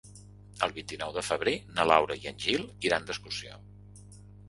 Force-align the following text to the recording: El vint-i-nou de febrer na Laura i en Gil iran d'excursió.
El 0.67 0.73
vint-i-nou 0.77 1.13
de 1.17 1.25
febrer 1.27 1.53
na 1.77 1.87
Laura 1.91 2.19
i 2.25 2.27
en 2.35 2.43
Gil 2.49 2.67
iran 2.91 3.09
d'excursió. 3.11 3.65